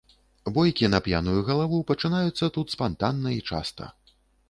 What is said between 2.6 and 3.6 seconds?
спантанна і